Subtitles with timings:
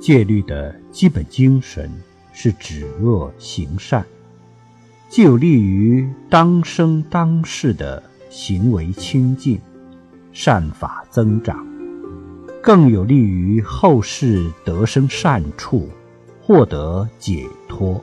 [0.00, 1.90] 戒律的基本精神
[2.32, 4.04] 是止恶行善
[5.10, 9.60] 既有利于当生当世的行为清净
[10.32, 11.66] 善法增长
[12.62, 15.88] 更有利于后世得生善处
[16.42, 18.02] 获得解脱。